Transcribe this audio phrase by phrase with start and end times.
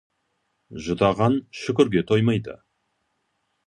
[0.85, 2.61] Жұтаған шүкірге тоймайды.